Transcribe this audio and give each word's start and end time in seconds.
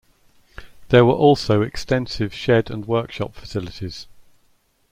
There 0.89 1.05
were 1.05 1.13
also 1.13 1.61
extensive 1.61 2.33
shed 2.33 2.71
and 2.71 2.87
workshop 2.87 3.35
facilities. 3.35 4.07